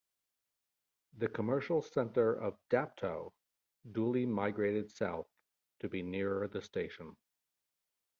The 1.19 1.27
commercial 1.27 1.83
centre 1.83 2.33
of 2.33 2.57
Dapto 2.71 3.33
duly 3.91 4.25
migrated 4.25 4.89
south 4.89 5.27
to 5.81 5.89
be 5.89 6.01
nearer 6.01 6.47
the 6.47 6.63
station. 6.63 7.15